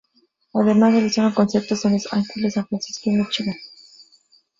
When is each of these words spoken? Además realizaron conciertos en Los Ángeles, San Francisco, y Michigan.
Además 0.55 0.93
realizaron 0.93 1.31
conciertos 1.31 1.85
en 1.85 1.93
Los 1.93 2.11
Ángeles, 2.11 2.55
San 2.55 2.65
Francisco, 2.67 3.11
y 3.11 3.17
Michigan. 3.17 3.53